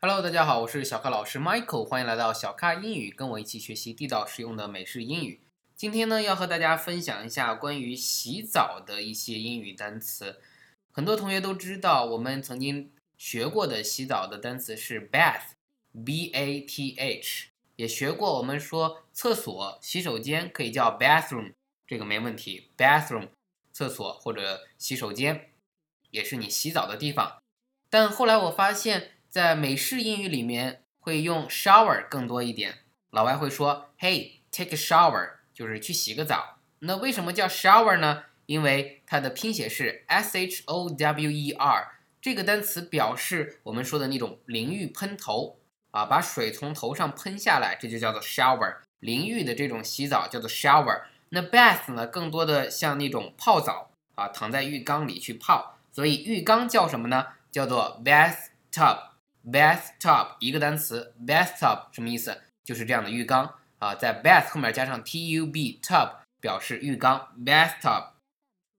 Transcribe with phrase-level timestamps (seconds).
[0.00, 5.40] Hello，大家好，我是小咖老师 Michael，欢迎来到小咖英语，跟我一起学习地道实用的美式英语。
[5.74, 10.40] 今天呢，要和大家分享一下关于洗澡的一些英语单词。
[10.92, 15.56] 很多同学都知道，我们曾经学过的洗澡的单词是 bath，b-a-t-h，
[17.74, 18.38] 也学过。
[18.38, 21.54] 我们说厕所、洗手间可以叫 bathroom，
[21.84, 23.30] 这个没问题，bathroom，
[23.72, 25.50] 厕所或者洗手间，
[26.12, 27.42] 也是你洗澡的地方。
[27.90, 29.14] 但后来我发现。
[29.28, 32.78] 在美式英语里面会用 shower 更多一点，
[33.10, 36.58] 老外会说 Hey take a shower，就是去洗个澡。
[36.80, 38.24] 那为什么叫 shower 呢？
[38.46, 41.88] 因为它的拼写是 s h o w e r，
[42.22, 45.58] 这个单词表示我们说的那种淋浴喷头
[45.90, 48.76] 啊，把水从头上喷下来，这就叫做 shower。
[49.00, 51.02] 淋浴的这种洗澡叫做 shower。
[51.28, 57.26] 那 bath 呢，更多的像那种泡澡啊，躺在浴缸里去泡，所以浴缸叫什么呢？
[57.52, 59.07] 叫做 bathtub。
[59.52, 62.42] Bathtub 一个单词，bathtub 什么意思？
[62.64, 68.08] 就是这样的浴缸啊，在 bath 后面加上 tub，tub 表示浴缸，bathtub。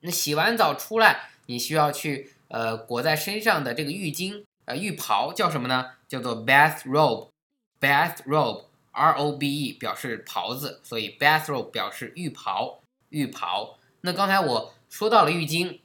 [0.00, 5.92] 那洗完澡出来，你需要去呃裹在身上的这个浴巾呃浴袍叫什么呢？
[6.08, 13.78] 叫做 bathrobe，bathrobe，r o b e 表示袍子，所以 bathrobe 表示浴袍，浴袍。
[14.02, 15.80] 那刚才我说到了浴巾，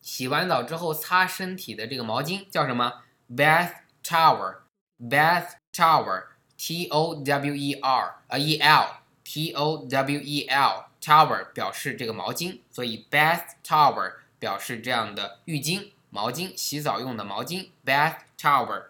[0.00, 4.56] 洗完澡之后擦身体的这个毛巾叫什么？bath Tower,
[5.00, 6.24] bath tower,
[6.58, 8.86] T O W E R 啊 E L,
[9.24, 18.84] T O W E L, tower 表示这个毛巾，所以 bath tower 表示这样的浴巾、毛巾，洗澡用的毛巾，bath tower。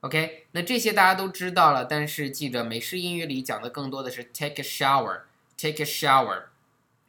[0.00, 5.22] OK，那这些大家都知道了，但是记着美式英语里讲的更多的是 take a shower,
[5.56, 6.44] take a shower。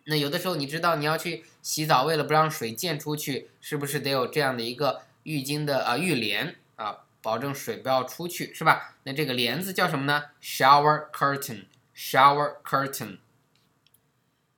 [0.05, 6.99] 那有的时候你知道你要去洗澡，为了不让水溅出去，是不是得有这样的一个浴巾的啊浴帘啊？
[7.21, 8.95] 保证水不要出去，是吧？
[9.03, 13.19] 那这个帘子叫什么呢？Shower curtain，shower curtain。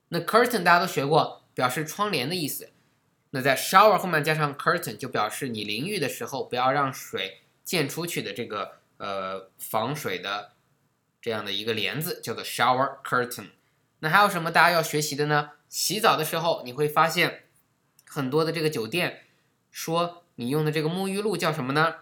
[0.08, 2.70] 那 curtain 大家都学过，表示窗帘的意思。
[3.30, 10.52] 那在 shower 后面加上 curtain，就表示你淋浴的时候不要让水溅出去的这个呃防水的
[11.20, 13.50] 这样的一个帘子，叫做 shower curtain。
[14.00, 15.50] 那还有什么大家要学习的呢？
[15.68, 17.44] 洗澡的时候你会发现
[18.08, 19.26] 很多的这个酒店
[19.70, 21.94] 说你用的这个沐浴露叫什么呢？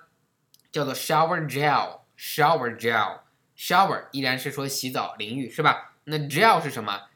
[0.79, 5.97] 叫做 shower gel，shower gel，shower 依然是说洗澡淋浴是吧？
[6.05, 7.09] 那 gel 是什么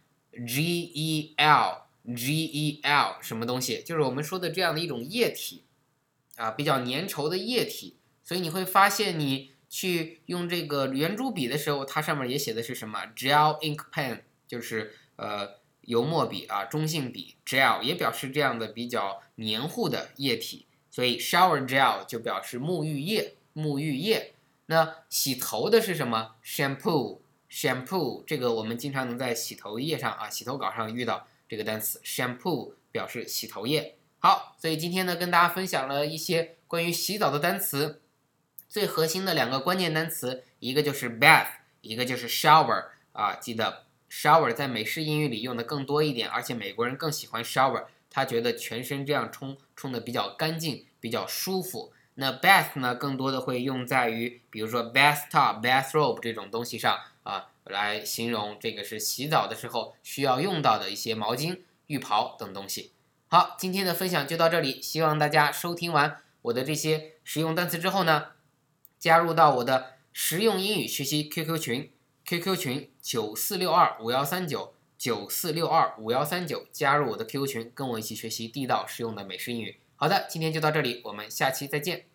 [0.44, 3.80] ？G E L，G E L 什么东西？
[3.84, 5.64] 就是我们说的这样的一种液体
[6.34, 7.98] 啊，比较粘稠的液体。
[8.24, 17.36] 所以你会发现，你去用这个圆珠笔的时候，它上面也写的是什么？gel ink pen，就是呃油墨笔啊，中性笔。
[17.46, 23.36] gel 也表示这样的比较黏糊的液体，所以 shower gel 就表示沐浴液。
[23.54, 24.34] 沐浴液，
[24.66, 33.96] 那洗头的是什么？shampoo，shampoo，这个我们经常能在洗头液上啊，洗头稿上遇到这个单词，shampoo 表示洗头液。
[34.18, 38.00] 好，所以今天呢，跟大家分享了一些关于洗澡的单词，
[38.68, 41.48] 最核心的两个关键单词，一个就是 bath，
[41.80, 51.92] 一个就是 shower 啊，记得 shower 在美式英语里用的更多一点，而且美国人更喜欢 shower，他觉得全身这样冲冲的比较干净，比较舒服。
[52.14, 62.92] 那 bath 呢，更多的会用在于，比如说 bathtub、bathrobe 这种东西上啊，来形容这个是洗澡的时候需要用到的一些毛巾、浴袍等东西。
[63.28, 68.32] 好，今天的分享就到这里，希望大家收听完我的这些实用单词之后呢，
[68.98, 71.90] 加入到我的实用英语学习 QQ 群
[72.26, 79.78] ，QQ 群九四六二五幺三九九四六二五幺三九，加入我的 QQ 群，跟我一起学习地道实用的美式英语。
[80.02, 82.11] 好的，今天就到这里，我们下期再见。